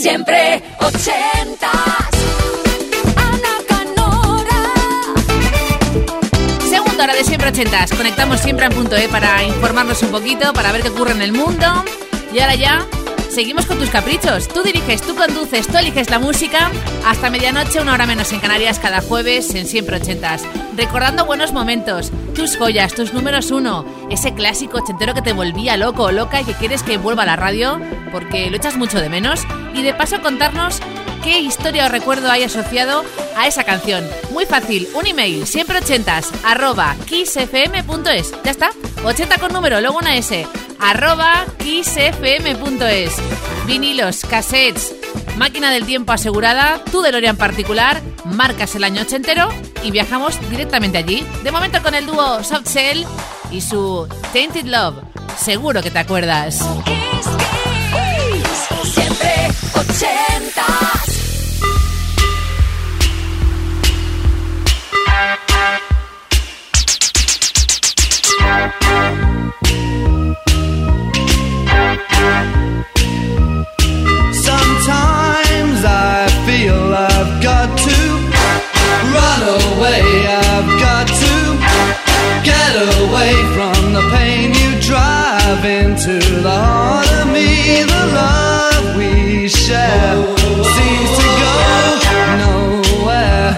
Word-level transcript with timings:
Siempre 0.00 0.62
ochentas. 0.78 1.72
Ana 3.16 3.54
Canora. 3.66 4.60
Segunda 6.68 7.04
hora 7.04 7.14
de 7.14 7.24
siempre 7.24 7.48
ochentas. 7.48 7.90
Conectamos 7.92 8.40
siempre 8.40 8.66
en 8.66 8.72
punto 8.72 8.96
E 8.96 9.08
para 9.08 9.42
informarnos 9.42 10.02
un 10.02 10.10
poquito, 10.10 10.52
para 10.52 10.70
ver 10.72 10.82
qué 10.82 10.90
ocurre 10.90 11.12
en 11.12 11.22
el 11.22 11.32
mundo. 11.32 11.84
Y 12.32 12.40
ahora 12.40 12.54
ya 12.54 12.86
seguimos 13.36 13.66
con 13.66 13.78
tus 13.78 13.90
caprichos. 13.90 14.48
Tú 14.48 14.62
diriges, 14.62 15.02
tú 15.02 15.14
conduces, 15.14 15.66
tú 15.66 15.76
eliges 15.76 16.08
la 16.08 16.18
música. 16.18 16.70
Hasta 17.04 17.28
medianoche, 17.28 17.82
una 17.82 17.92
hora 17.92 18.06
menos 18.06 18.32
en 18.32 18.40
Canarias, 18.40 18.78
cada 18.78 19.02
jueves 19.02 19.54
en 19.54 19.66
Siempre 19.66 19.96
Ochentas. 19.96 20.42
Recordando 20.74 21.26
buenos 21.26 21.52
momentos, 21.52 22.10
tus 22.34 22.56
joyas, 22.56 22.94
tus 22.94 23.12
números 23.12 23.50
uno, 23.50 23.84
ese 24.10 24.32
clásico 24.32 24.78
ochentero 24.78 25.12
que 25.12 25.20
te 25.20 25.34
volvía 25.34 25.76
loco 25.76 26.04
o 26.04 26.12
loca 26.12 26.40
y 26.40 26.44
que 26.44 26.54
quieres 26.54 26.82
que 26.82 26.96
vuelva 26.96 27.24
a 27.24 27.26
la 27.26 27.36
radio 27.36 27.78
porque 28.10 28.48
lo 28.48 28.56
echas 28.56 28.78
mucho 28.78 29.02
de 29.02 29.10
menos. 29.10 29.42
Y 29.74 29.82
de 29.82 29.92
paso 29.92 30.22
contarnos 30.22 30.80
qué 31.22 31.38
historia 31.40 31.84
o 31.84 31.88
recuerdo 31.90 32.30
hay 32.30 32.44
asociado 32.44 33.04
a 33.36 33.46
esa 33.46 33.64
canción. 33.64 34.08
Muy 34.32 34.46
fácil, 34.46 34.88
un 34.94 35.06
email, 35.06 35.46
siempre 35.46 35.76
ochentas, 35.76 36.30
arroba. 36.42 36.96
Ya 37.10 38.50
está, 38.50 38.70
80 39.04 39.36
con 39.36 39.52
número, 39.52 39.78
luego 39.82 39.98
una 39.98 40.16
S, 40.16 40.46
arroba 40.78 41.46
kissfm.es. 41.58 43.14
Vinilos, 43.66 44.24
cassettes, 44.28 44.94
máquina 45.36 45.70
del 45.70 45.86
tiempo 45.86 46.12
asegurada, 46.12 46.82
tu 46.90 47.02
DeLorean 47.02 47.36
particular, 47.36 48.00
marcas 48.24 48.74
el 48.74 48.84
año 48.84 49.02
ochentero 49.02 49.48
y 49.82 49.90
viajamos 49.90 50.38
directamente 50.50 50.98
allí. 50.98 51.26
De 51.42 51.50
momento 51.50 51.82
con 51.82 51.94
el 51.94 52.06
dúo 52.06 52.42
Soft 52.42 52.68
Cell 52.68 53.04
y 53.50 53.60
su 53.60 54.08
Tainted 54.32 54.66
Love. 54.66 55.02
Seguro 55.38 55.82
que 55.82 55.90
te 55.90 55.98
acuerdas. 55.98 56.64
Siempre 58.84 59.48
ochentas. 59.74 60.85
Sometimes 74.48 75.78
I 75.84 76.28
feel 76.46 76.94
I've 76.94 77.34
got 77.42 77.68
to 77.88 77.98
run 79.16 79.42
away. 79.62 80.04
I've 80.26 80.70
got 80.86 81.06
to 81.22 81.34
get 82.44 82.72
away 83.00 83.32
from 83.56 83.92
the 83.96 84.04
pain 84.14 84.54
you 84.54 84.70
drive 84.80 85.64
into 85.64 86.18
the 86.42 86.50
heart 86.50 87.10
of 87.20 87.26
me. 87.32 87.82
The 87.82 88.04
love 88.20 88.96
we 88.96 89.48
share 89.48 90.16
seems 90.76 91.12
to 91.20 91.28
go 91.44 91.56
nowhere, 92.44 93.50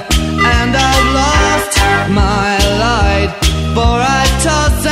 and 0.56 0.70
I've 0.90 1.08
lost 1.20 1.74
my 2.22 2.50
light. 2.84 3.30
For 3.74 3.94
I 4.18 4.24
toss 4.42 4.87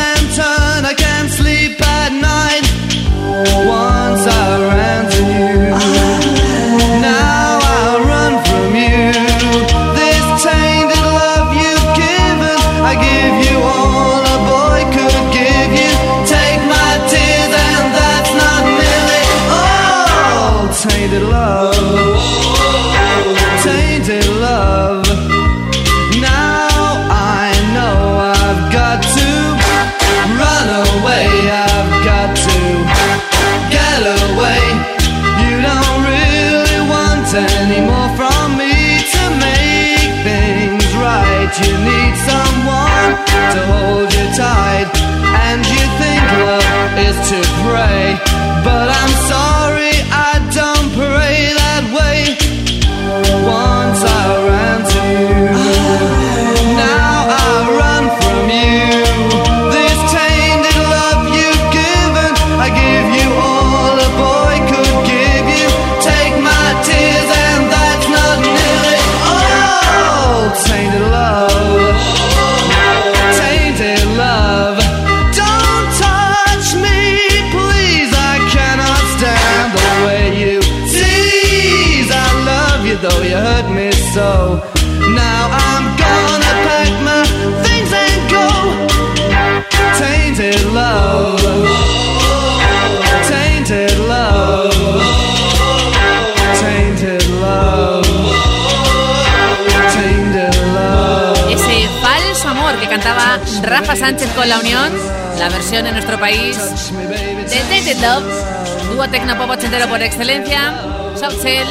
la 105.39 105.49
versión 105.49 105.87
en 105.87 105.93
nuestro 105.93 106.19
país 106.19 106.57
de 106.59 107.61
Tainted 107.69 107.99
Love, 108.01 108.95
dúo 108.95 109.09
tecnopop 109.09 109.51
ochentero 109.51 109.87
por 109.89 110.03
excelencia, 110.03 110.75
Soft 111.17 111.43
Cell. 111.43 111.67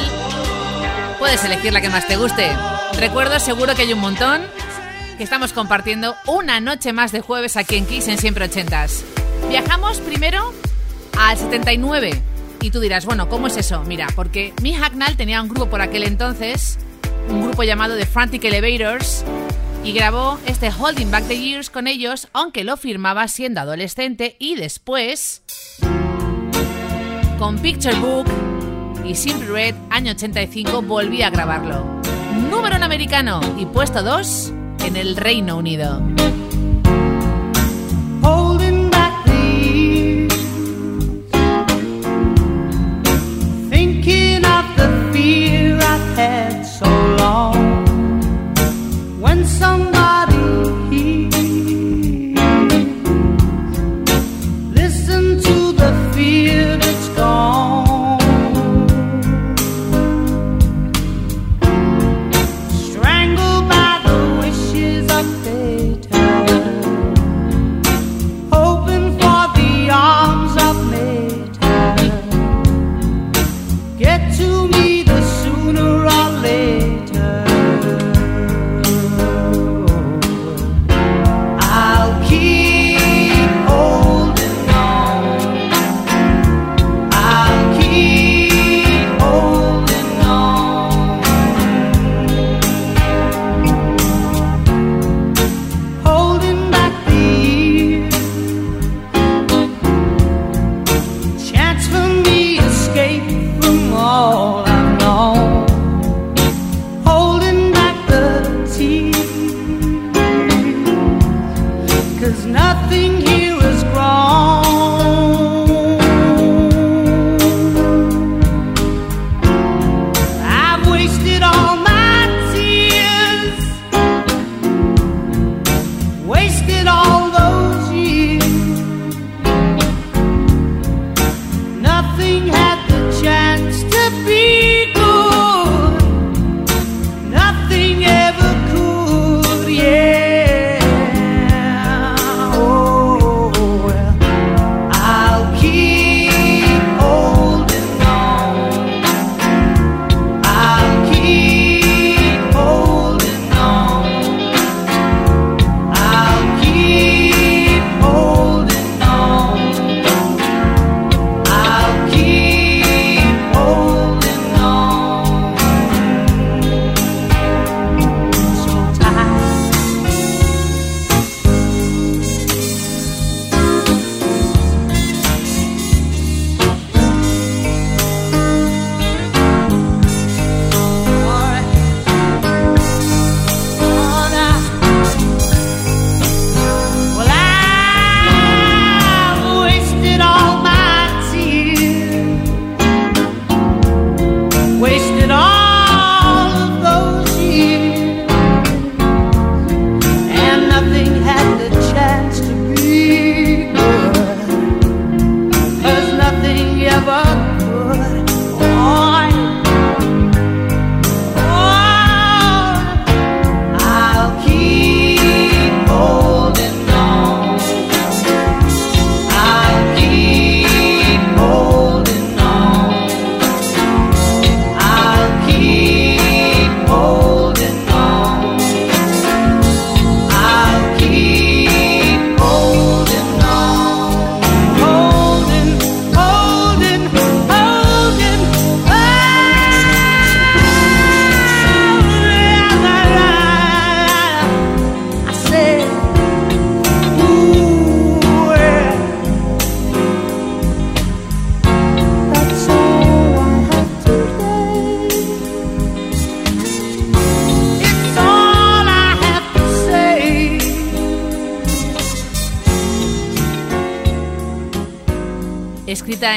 Puedes 1.18 1.42
elegir 1.44 1.72
la 1.72 1.80
que 1.80 1.88
más 1.88 2.06
te 2.06 2.16
guste. 2.16 2.50
Recuerdo 2.98 3.40
seguro 3.40 3.74
que 3.74 3.82
hay 3.82 3.92
un 3.92 4.00
montón 4.00 4.42
que 5.18 5.24
estamos 5.24 5.52
compartiendo 5.52 6.14
una 6.26 6.60
noche 6.60 6.92
más 6.92 7.10
de 7.12 7.20
jueves 7.20 7.56
aquí 7.56 7.76
en 7.76 7.86
Kiss 7.86 8.08
en 8.08 8.18
Siempre 8.18 8.44
Ochentas. 8.44 9.04
Viajamos 9.48 9.98
primero 9.98 10.52
al 11.18 11.36
79. 11.36 12.22
Y 12.60 12.70
tú 12.70 12.80
dirás, 12.80 13.04
bueno, 13.04 13.28
¿cómo 13.28 13.46
es 13.46 13.56
eso? 13.56 13.82
Mira, 13.84 14.08
porque 14.14 14.52
Mi 14.62 14.74
Hacknall 14.74 15.16
tenía 15.16 15.40
un 15.40 15.48
grupo 15.48 15.66
por 15.66 15.80
aquel 15.80 16.04
entonces, 16.04 16.78
un 17.28 17.42
grupo 17.42 17.62
llamado 17.62 17.96
The 17.96 18.06
Frantic 18.06 18.44
Elevators, 18.44 19.24
y 19.86 19.92
grabó 19.92 20.40
este 20.46 20.68
Holding 20.68 21.12
Back 21.12 21.28
the 21.28 21.38
Years 21.38 21.70
con 21.70 21.86
ellos, 21.86 22.26
aunque 22.32 22.64
lo 22.64 22.76
firmaba 22.76 23.28
siendo 23.28 23.60
adolescente 23.60 24.34
y 24.40 24.56
después 24.56 25.42
con 27.38 27.56
Picture 27.60 27.94
Book 28.00 28.26
y 29.04 29.14
Simple 29.14 29.46
Red, 29.46 29.74
año 29.90 30.10
85, 30.10 30.82
volví 30.82 31.22
a 31.22 31.30
grabarlo. 31.30 31.84
Número 32.50 32.74
en 32.74 32.82
americano 32.82 33.40
y 33.56 33.66
puesto 33.66 34.02
2 34.02 34.52
en 34.86 34.96
el 34.96 35.16
Reino 35.16 35.56
Unido. 35.56 36.02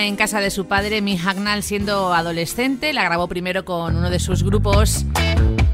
En 0.09 0.15
casa 0.15 0.41
de 0.41 0.50
su 0.50 0.65
padre, 0.65 1.01
Mick 1.01 1.25
Hagnall, 1.25 1.61
siendo 1.61 2.13
adolescente. 2.13 2.94
La 2.94 3.03
grabó 3.03 3.27
primero 3.27 3.63
con 3.63 3.95
uno 3.95 4.09
de 4.09 4.19
sus 4.19 4.44
grupos 4.44 5.06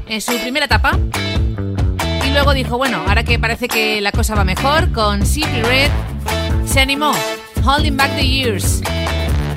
en 0.06 0.20
su 0.20 0.36
primera 0.38 0.66
etapa. 0.66 0.98
Y 2.26 2.30
luego 2.32 2.52
dijo, 2.52 2.76
bueno, 2.76 3.02
ahora 3.08 3.24
que 3.24 3.38
parece 3.38 3.66
que 3.66 4.00
la 4.02 4.12
cosa 4.12 4.34
va 4.34 4.44
mejor, 4.44 4.92
con 4.92 5.24
Simply 5.24 5.62
Red 5.62 5.90
se 6.66 6.80
animó. 6.80 7.12
Holding 7.64 7.96
Back 7.96 8.14
the 8.14 8.28
Years. 8.28 8.82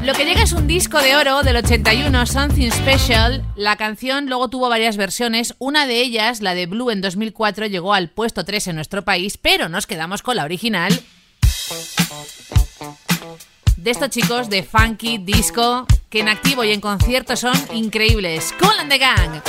Lo 0.05 0.13
que 0.13 0.23
llega 0.23 0.43
es 0.43 0.53
un 0.53 0.65
disco 0.65 0.99
de 0.99 1.17
oro 1.17 1.43
del 1.43 1.57
81, 1.57 2.25
Something 2.25 2.71
Special. 2.71 3.43
La 3.57 3.75
canción 3.75 4.27
luego 4.27 4.49
tuvo 4.49 4.69
varias 4.69 4.95
versiones. 4.95 5.55
Una 5.59 5.87
de 5.87 5.99
ellas, 5.99 6.41
la 6.41 6.55
de 6.55 6.67
Blue 6.67 6.89
en 6.89 7.01
2004, 7.01 7.67
llegó 7.67 7.93
al 7.93 8.09
puesto 8.09 8.45
3 8.45 8.69
en 8.69 8.75
nuestro 8.77 9.03
país, 9.03 9.37
pero 9.37 9.67
nos 9.67 9.87
quedamos 9.87 10.21
con 10.21 10.37
la 10.37 10.45
original. 10.45 10.97
De 13.81 13.91
estos 13.91 14.09
chicos 14.09 14.49
de 14.49 14.61
funky, 14.61 15.19
disco, 15.19 15.87
que 16.09 16.19
en 16.19 16.27
activo 16.27 16.65
y 16.65 16.71
en 16.71 16.81
concierto 16.81 17.37
son 17.37 17.55
increíbles. 17.73 18.53
Cool 18.59 18.77
and 18.77 18.91
the 18.91 18.97
Gang. 18.97 19.41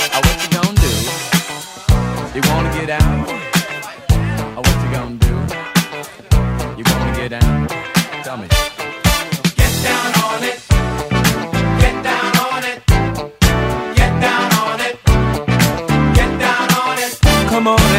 Oh, 17.63 17.77
what 17.77 17.90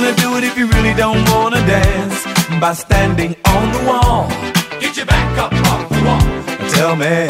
gonna 0.00 0.16
do 0.16 0.36
it 0.38 0.44
if 0.44 0.56
you 0.56 0.66
really 0.68 0.94
don't 0.94 1.22
wanna 1.30 1.60
dance? 1.66 2.24
By 2.58 2.72
standing 2.72 3.36
on 3.46 3.64
the 3.72 3.82
wall. 3.88 4.28
Get 4.80 4.96
your 4.96 5.04
back 5.04 5.36
up 5.36 5.52
off 5.70 5.88
the 5.90 6.00
wall. 6.08 6.24
Tell 6.70 6.96
me. 6.96 7.28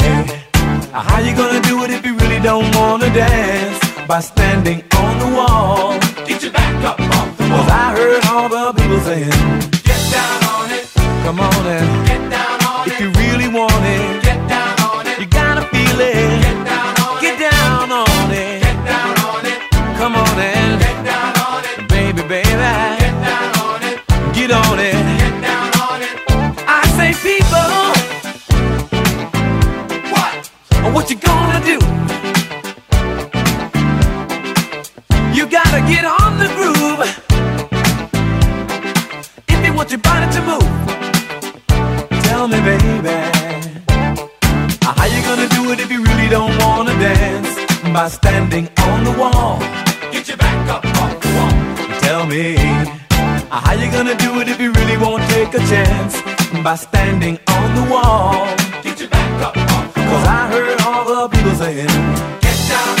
How 0.93 1.19
you 1.19 1.35
gonna 1.35 1.61
do 1.61 1.83
it 1.83 1.91
if 1.91 2.05
you 2.05 2.15
really 2.15 2.39
don't 2.39 2.73
wanna 2.75 3.09
dance? 3.13 3.77
By 4.07 4.21
standing 4.21 4.83
on 4.95 5.13
the 5.19 5.29
wall. 5.37 5.99
Get 6.25 6.43
your 6.43 6.53
back 6.53 6.75
up 6.85 6.99
off 7.17 7.37
the 7.37 7.43
wall. 7.49 7.59
Cause 7.59 7.71
I 7.83 7.87
heard 7.97 8.23
all 8.31 8.47
the 8.47 8.63
people 8.79 8.99
saying, 9.01 9.41
Get 9.89 10.01
down 10.15 10.39
on 10.55 10.71
it. 10.71 10.85
Come 11.25 11.39
on 11.41 11.63
and 11.75 12.07
get 12.07 12.23
down 12.35 12.57
on 12.71 12.87
if 12.87 12.93
it. 12.93 12.93
If 12.93 12.99
you 13.01 13.09
really 13.21 13.49
want 13.57 13.83
it, 13.97 14.23
get 14.23 14.39
down 14.47 14.75
on 14.89 15.07
it. 15.07 15.19
You 15.19 15.27
gotta 15.27 15.63
feel 15.73 15.99
it. 15.99 16.41
Get 16.47 16.59
down 16.71 16.93
on 17.05 17.19
get 17.19 17.35
it. 17.35 17.51
Down 17.51 17.91
on 17.91 18.31
it. 18.31 18.61
Get 18.63 18.77
down 18.85 19.13
on 19.27 19.45
it. 19.45 19.59
Come 19.99 20.15
on 20.15 20.39
and 20.39 20.60
Baby. 22.31 22.47
Get 22.47 23.11
down 23.27 23.59
on 23.59 23.83
it. 23.83 23.99
Get 24.33 24.51
on 24.51 24.79
it. 24.79 24.93
Get 24.93 25.41
down 25.41 25.69
on 25.83 26.01
it. 26.01 26.15
I 26.65 26.81
say 26.95 27.11
people. 27.27 27.71
What? 30.13 30.93
What 30.93 31.09
you 31.09 31.17
gonna 31.17 31.59
do? 31.71 31.77
You 35.35 35.45
gotta 35.45 35.81
get 35.91 36.05
on 36.05 36.39
the 36.39 36.47
groove. 36.55 37.03
If 39.49 39.65
you 39.65 39.73
want 39.73 39.91
your 39.91 39.99
body 39.99 40.31
to 40.31 40.41
move, 40.51 40.71
tell 42.23 42.47
me, 42.47 42.61
baby. 42.61 43.17
How 44.81 45.05
you 45.05 45.21
gonna 45.23 45.49
do 45.49 45.73
it 45.73 45.81
if 45.81 45.91
you 45.91 46.01
really 46.01 46.29
don't 46.29 46.57
wanna 46.59 46.93
dance? 46.93 47.57
By 47.93 48.07
standing 48.07 48.69
on 48.87 49.03
the 49.03 49.11
wall. 49.19 49.80
Me. 52.31 52.55
How 53.49 53.73
you 53.73 53.91
gonna 53.91 54.15
do 54.15 54.39
it 54.39 54.47
if 54.47 54.59
you 54.61 54.71
really 54.71 54.97
won't 54.97 55.23
take 55.35 55.53
a 55.53 55.59
chance? 55.71 56.13
By 56.63 56.75
standing 56.75 57.37
on 57.47 57.67
the 57.75 57.85
wall. 57.91 58.47
Get 58.81 58.99
your 59.01 59.09
back 59.09 59.41
up 59.47 59.57
off 59.57 59.93
the. 59.93 59.99
Cause 59.99 60.27
I 60.39 60.47
heard 60.53 60.79
all 60.87 61.03
the 61.11 61.35
people 61.35 61.55
saying, 61.55 61.91
Get 62.39 62.57
down 62.71 63.00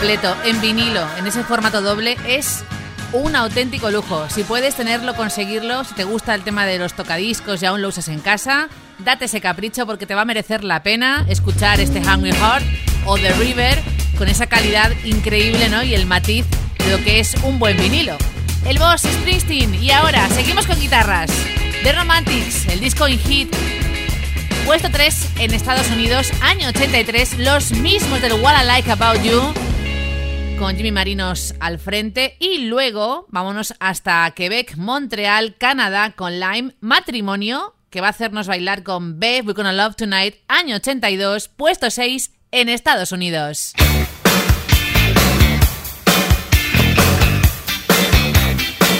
completo 0.00 0.34
en 0.46 0.58
vinilo, 0.62 1.06
en 1.18 1.26
ese 1.26 1.44
formato 1.44 1.82
doble, 1.82 2.16
es 2.26 2.64
un 3.12 3.36
auténtico 3.36 3.90
lujo. 3.90 4.30
Si 4.30 4.44
puedes 4.44 4.74
tenerlo, 4.74 5.14
conseguirlo, 5.14 5.84
si 5.84 5.92
te 5.92 6.04
gusta 6.04 6.34
el 6.34 6.42
tema 6.42 6.64
de 6.64 6.78
los 6.78 6.94
tocadiscos 6.94 7.62
y 7.62 7.66
aún 7.66 7.82
lo 7.82 7.88
usas 7.88 8.08
en 8.08 8.20
casa, 8.20 8.70
date 9.00 9.26
ese 9.26 9.42
capricho 9.42 9.84
porque 9.84 10.06
te 10.06 10.14
va 10.14 10.22
a 10.22 10.24
merecer 10.24 10.64
la 10.64 10.82
pena 10.82 11.26
escuchar 11.28 11.80
este 11.80 11.98
Hungry 12.00 12.32
Heart 12.32 12.64
o 13.04 13.18
The 13.18 13.32
River 13.32 13.78
con 14.16 14.28
esa 14.28 14.46
calidad 14.46 14.90
increíble 15.04 15.68
¿no? 15.68 15.82
y 15.82 15.92
el 15.92 16.06
matiz 16.06 16.46
de 16.78 16.96
lo 16.96 17.04
que 17.04 17.20
es 17.20 17.34
un 17.42 17.58
buen 17.58 17.76
vinilo. 17.76 18.16
El 18.64 18.78
boss 18.78 19.02
Springsteen 19.02 19.74
y 19.74 19.90
ahora 19.90 20.26
seguimos 20.30 20.66
con 20.66 20.80
guitarras. 20.80 21.30
The 21.82 21.92
Romantics, 21.92 22.68
el 22.68 22.80
disco 22.80 23.06
in 23.06 23.18
hit. 23.18 23.54
Puesto 24.64 24.90
3 24.90 25.32
en 25.40 25.52
Estados 25.52 25.90
Unidos, 25.90 26.30
año 26.40 26.70
83, 26.70 27.38
los 27.38 27.72
mismos 27.72 28.22
del 28.22 28.32
What 28.34 28.62
I 28.62 28.66
Like 28.66 28.90
About 28.90 29.22
You 29.22 29.52
con 30.60 30.76
Jimmy 30.76 30.92
Marinos 30.92 31.54
al 31.58 31.78
frente 31.78 32.36
y 32.38 32.66
luego 32.66 33.24
vámonos 33.30 33.72
hasta 33.80 34.30
Quebec, 34.32 34.76
Montreal, 34.76 35.56
Canadá 35.56 36.12
con 36.12 36.38
Lime 36.38 36.74
Matrimonio, 36.80 37.74
que 37.88 38.02
va 38.02 38.08
a 38.08 38.10
hacernos 38.10 38.46
bailar 38.46 38.82
con 38.82 39.18
Babe, 39.18 39.40
We're 39.40 39.54
Gonna 39.54 39.72
Love 39.72 39.96
Tonight, 39.96 40.34
año 40.48 40.76
82, 40.76 41.48
puesto 41.48 41.88
6 41.90 42.32
en 42.50 42.68
Estados 42.68 43.10
Unidos. 43.10 43.72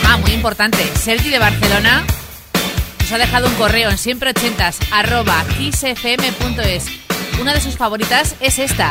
Ah, 0.06 0.16
muy 0.16 0.32
importante, 0.32 0.82
Sergi 0.96 1.28
de 1.28 1.38
Barcelona 1.38 2.06
nos 3.00 3.12
ha 3.12 3.18
dejado 3.18 3.48
un 3.48 3.54
correo 3.56 3.90
en 3.90 3.98
siempre 3.98 4.30
80 4.30 4.72
arroba 4.92 5.44
kissfm.es. 5.58 6.86
Una 7.38 7.52
de 7.52 7.60
sus 7.60 7.76
favoritas 7.76 8.34
es 8.40 8.58
esta. 8.58 8.90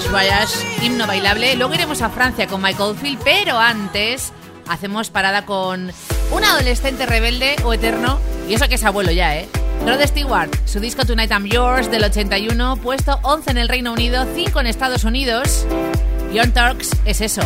Voyage 0.00 0.82
himno 0.82 1.06
bailable. 1.06 1.54
Luego 1.54 1.74
iremos 1.74 2.00
a 2.00 2.08
Francia 2.08 2.46
con 2.46 2.62
Michael 2.62 2.96
Field, 2.96 3.20
pero 3.22 3.58
antes 3.58 4.32
hacemos 4.66 5.10
parada 5.10 5.44
con 5.44 5.92
un 6.30 6.44
adolescente 6.44 7.04
rebelde 7.04 7.56
o 7.62 7.74
eterno, 7.74 8.18
y 8.48 8.54
eso 8.54 8.68
que 8.68 8.76
es 8.76 8.84
abuelo 8.84 9.10
ya, 9.12 9.36
¿eh? 9.36 9.48
Rod 9.86 10.00
Stewart, 10.06 10.50
su 10.64 10.80
disco 10.80 11.04
Tonight 11.04 11.30
I'm 11.30 11.44
Yours 11.44 11.90
del 11.90 12.04
81, 12.04 12.78
puesto 12.82 13.18
11 13.22 13.50
en 13.50 13.58
el 13.58 13.68
Reino 13.68 13.92
Unido, 13.92 14.26
5 14.34 14.60
en 14.60 14.66
Estados 14.66 15.04
Unidos. 15.04 15.66
John 16.34 16.52
Turks 16.52 16.96
es 17.04 17.20
eso, 17.20 17.42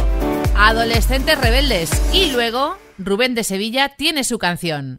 adolescentes 0.57 1.41
rebeldes. 1.41 1.91
Y 2.13 2.31
luego, 2.31 2.79
Rubén 2.99 3.35
de 3.35 3.43
Sevilla 3.43 3.97
tiene 3.97 4.23
su 4.23 4.39
canción. 4.39 4.99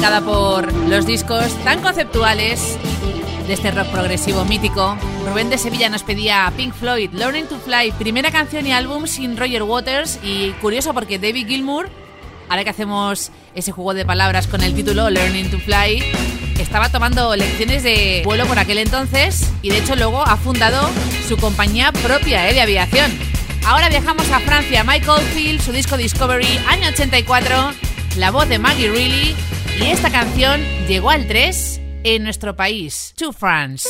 Marcada 0.00 0.22
por 0.22 0.72
los 0.88 1.04
discos 1.04 1.52
tan 1.62 1.82
conceptuales 1.82 2.78
de 3.46 3.52
este 3.52 3.70
rock 3.70 3.88
progresivo 3.88 4.46
mítico. 4.46 4.96
Rubén 5.26 5.50
de 5.50 5.58
Sevilla 5.58 5.90
nos 5.90 6.04
pedía 6.04 6.50
Pink 6.56 6.72
Floyd, 6.72 7.10
Learning 7.12 7.44
to 7.44 7.58
Fly, 7.58 7.92
primera 7.98 8.30
canción 8.30 8.66
y 8.66 8.72
álbum 8.72 9.06
sin 9.06 9.36
Roger 9.36 9.62
Waters. 9.62 10.18
Y 10.22 10.52
curioso 10.62 10.94
porque 10.94 11.18
David 11.18 11.48
Gilmour, 11.48 11.90
ahora 12.48 12.64
que 12.64 12.70
hacemos 12.70 13.30
ese 13.54 13.72
juego 13.72 13.92
de 13.92 14.06
palabras 14.06 14.46
con 14.46 14.62
el 14.62 14.74
título 14.74 15.10
Learning 15.10 15.50
to 15.50 15.58
Fly, 15.58 16.02
estaba 16.58 16.88
tomando 16.88 17.36
lecciones 17.36 17.82
de 17.82 18.22
vuelo 18.24 18.46
por 18.46 18.58
aquel 18.58 18.78
entonces 18.78 19.52
y 19.60 19.68
de 19.68 19.80
hecho 19.80 19.96
luego 19.96 20.22
ha 20.22 20.38
fundado 20.38 20.88
su 21.28 21.36
compañía 21.36 21.92
propia 21.92 22.48
eh, 22.48 22.54
de 22.54 22.62
aviación. 22.62 23.10
Ahora 23.66 23.90
viajamos 23.90 24.30
a 24.30 24.40
Francia, 24.40 24.82
Michael 24.82 25.20
Field, 25.34 25.60
su 25.60 25.72
disco 25.72 25.98
Discovery, 25.98 26.58
año 26.68 26.88
84, 26.88 27.72
la 28.16 28.30
voz 28.30 28.48
de 28.48 28.58
Maggie 28.58 28.90
Reilly 28.90 29.36
y 29.80 29.86
esta 29.86 30.10
canción 30.10 30.60
llegó 30.86 31.10
al 31.10 31.26
3 31.26 31.80
en 32.04 32.22
nuestro 32.22 32.54
país, 32.54 33.14
To 33.16 33.32
France. 33.32 33.88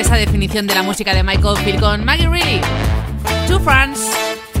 Esa 0.00 0.16
definición 0.16 0.66
de 0.66 0.74
la 0.74 0.82
música 0.82 1.14
de 1.14 1.22
Michael 1.22 1.58
Field 1.58 1.80
con 1.80 2.04
Maggie 2.04 2.28
Reilly. 2.28 2.60
To 3.48 3.60
France. 3.60 4.10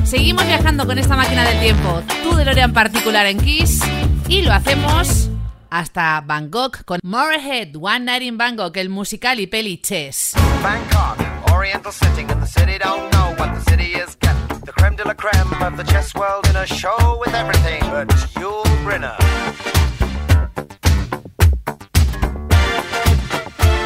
Seguimos 0.04 0.44
viajando 0.46 0.86
con 0.86 0.98
esta 0.98 1.16
máquina 1.16 1.44
del 1.48 1.60
tiempo, 1.60 2.02
tu 2.22 2.34
DeLorean 2.34 2.72
particular 2.72 3.26
en 3.26 3.38
Kiss, 3.38 3.80
y 4.28 4.42
lo 4.42 4.52
hacemos 4.52 5.30
hasta 5.70 6.20
Bangkok 6.20 6.84
con 6.84 6.98
Morehead, 7.02 7.76
One 7.80 8.00
Night 8.00 8.22
in 8.22 8.36
Bangkok, 8.36 8.76
el 8.76 8.88
musical 8.88 9.38
y 9.40 9.46
peli 9.46 9.78
Chess. 9.78 10.34
Bangkok, 10.62 11.16
Oriental 11.52 11.92
setting, 11.92 12.28
and 12.30 12.42
the 12.42 12.46
city 12.46 12.76
don't 12.78 13.10
know 13.12 13.34
what 13.38 13.54
the 13.54 13.70
city 13.70 13.94
is 13.94 14.16
getting. 14.20 14.60
The 14.64 14.72
creme 14.72 14.96
de 14.96 15.04
la 15.04 15.14
creme 15.14 15.62
of 15.62 15.76
the 15.76 15.84
chess 15.84 16.12
world 16.14 16.46
in 16.48 16.56
a 16.56 16.66
show 16.66 17.18
with 17.24 17.34
everything 17.34 17.80
but 17.90 18.08
Yul 18.34 18.64
Brynner. 18.84 19.16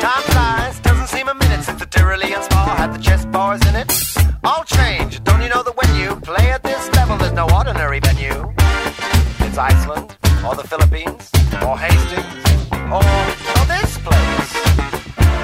Time 0.00 0.22
flies, 0.32 0.63
the 2.04 2.10
Tyrolean 2.10 2.42
spa 2.42 2.76
had 2.76 2.94
the 2.94 2.98
chess 2.98 3.24
bars 3.26 3.60
in 3.66 3.76
it. 3.76 3.90
All 4.44 4.64
change, 4.64 5.22
don't 5.24 5.40
you 5.42 5.48
know 5.48 5.62
that 5.62 5.76
when 5.76 5.94
you 5.96 6.16
play 6.20 6.50
at 6.50 6.62
this 6.62 6.92
level, 6.94 7.16
there's 7.16 7.32
no 7.32 7.48
ordinary 7.54 8.00
venue? 8.00 8.52
It's 9.40 9.58
Iceland, 9.58 10.16
or 10.46 10.54
the 10.54 10.64
Philippines, 10.64 11.30
or 11.66 11.78
Hastings, 11.78 12.44
or, 12.92 13.04
or 13.54 13.64
this 13.66 13.98
place. 13.98 14.52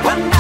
One 0.05 0.40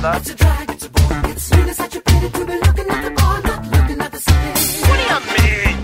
brother. 0.00 0.18
It's 0.18 0.30
a 0.30 0.34
drag, 0.34 0.70
it's 0.70 0.86
a 0.86 0.90
bore. 0.90 1.30
It's 1.30 1.50
really 1.54 1.72
such 1.72 1.96
a 1.96 2.00
pity 2.00 2.28
to 2.30 2.44
be 2.46 2.56
looking 2.66 2.88
at 2.90 3.02
the 3.04 3.10
bar, 3.10 3.40
not 3.42 3.62
looking 3.74 4.00
at 4.00 4.12
the 4.12 4.18
city. 4.18 4.52
What 4.88 4.96
do 5.00 5.04
you 5.12 5.20
mean? 5.38 5.76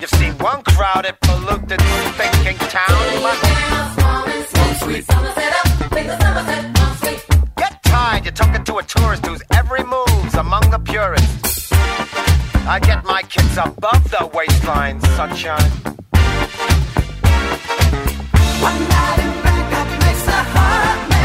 You've 0.00 0.10
seen 0.10 0.32
one 0.38 0.62
crowded, 0.62 1.14
polluted, 1.20 1.80
thinking 2.20 2.58
town. 2.76 2.98
Get 7.56 7.82
tired, 7.82 8.24
you're 8.24 8.32
talking 8.32 8.64
to 8.64 8.76
a 8.76 8.82
tourist 8.82 9.26
whose 9.26 9.42
every 9.52 9.82
move's 9.82 10.34
among 10.34 10.70
the 10.70 10.78
purists. 10.78 11.72
I 12.74 12.78
get 12.80 13.04
my 13.04 13.22
kids 13.22 13.56
above 13.56 14.04
the 14.10 14.30
waistline, 14.34 15.00
sunshine. 15.16 15.70
One 18.66 18.80
night 18.92 19.18
in 19.24 19.32
Bangkok 19.44 19.88
makes 20.04 20.26
a 20.26 20.40
hard 20.54 21.17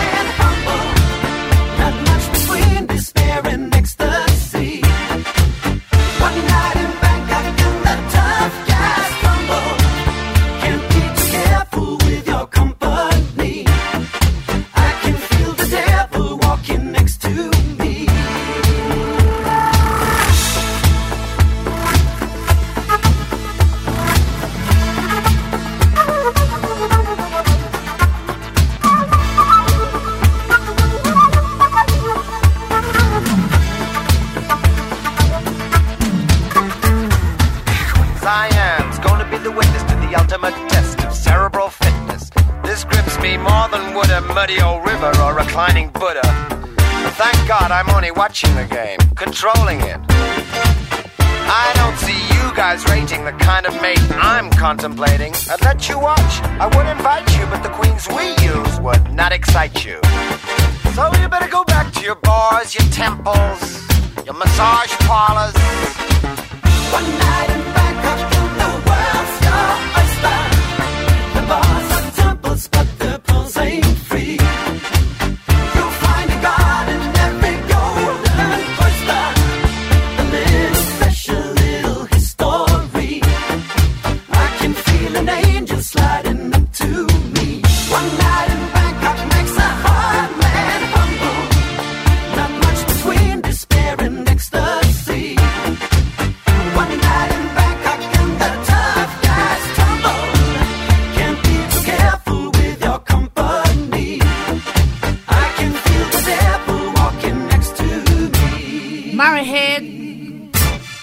me. 109.31 109.43
Marhead, 109.43 109.83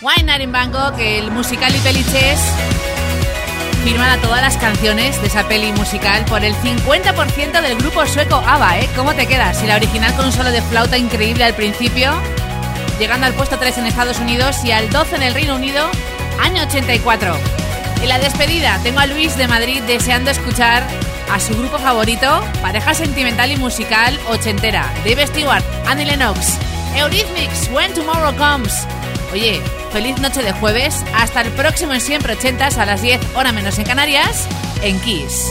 Wine 0.00 0.42
in 0.42 0.52
Bangkok, 0.52 0.98
el 0.98 1.30
musical 1.30 1.74
y 1.74 1.78
peli 1.78 2.04
Chess, 2.04 2.40
firman 3.84 4.10
a 4.10 4.18
todas 4.18 4.42
las 4.42 4.56
canciones 4.56 5.20
de 5.20 5.28
esa 5.28 5.46
peli 5.48 5.72
musical 5.72 6.24
por 6.26 6.44
el 6.44 6.54
50% 6.54 7.60
del 7.62 7.78
grupo 7.78 8.06
sueco 8.06 8.36
ABBA, 8.36 8.80
¿eh? 8.80 8.90
¿Cómo 8.96 9.14
te 9.14 9.26
quedas? 9.26 9.62
Y 9.62 9.66
la 9.66 9.76
original 9.76 10.14
con 10.14 10.26
un 10.26 10.32
solo 10.32 10.50
de 10.50 10.62
flauta 10.62 10.98
increíble 10.98 11.44
al 11.44 11.54
principio, 11.54 12.12
llegando 12.98 13.26
al 13.26 13.34
puesto 13.34 13.58
3 13.58 13.78
en 13.78 13.86
Estados 13.86 14.18
Unidos 14.18 14.64
y 14.64 14.72
al 14.72 14.90
12 14.90 15.16
en 15.16 15.22
el 15.22 15.34
Reino 15.34 15.56
Unido, 15.56 15.88
año 16.40 16.62
84. 16.62 17.36
Y 18.02 18.06
la 18.06 18.18
despedida, 18.18 18.78
tengo 18.82 19.00
a 19.00 19.06
Luis 19.06 19.36
de 19.36 19.48
Madrid 19.48 19.82
deseando 19.82 20.30
escuchar 20.30 20.86
a 21.30 21.38
su 21.38 21.56
grupo 21.56 21.78
favorito, 21.78 22.42
pareja 22.62 22.94
sentimental 22.94 23.52
y 23.52 23.56
musical 23.56 24.18
ochentera, 24.28 24.90
Dave 25.04 25.26
Stewart, 25.26 25.62
Annie 25.86 26.06
Lennox, 26.06 26.58
Eurythmics, 26.96 27.72
When 27.72 27.92
Tomorrow 27.94 28.36
Comes. 28.36 28.72
Oye, 29.32 29.60
feliz 29.92 30.18
noche 30.20 30.42
de 30.42 30.52
jueves, 30.52 31.04
hasta 31.14 31.42
el 31.42 31.50
próximo 31.52 31.92
en 31.92 32.00
Siempre 32.00 32.34
Ochentas 32.34 32.78
a 32.78 32.86
las 32.86 33.02
10, 33.02 33.20
hora 33.36 33.52
menos 33.52 33.78
en 33.78 33.84
Canarias, 33.84 34.48
en 34.82 35.00
Kiss. 35.00 35.50